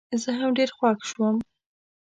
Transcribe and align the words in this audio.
زه 0.21 0.29
هم 0.39 0.49
ډېر 0.57 0.69
خوښ 0.77 0.99
شوم. 1.09 1.35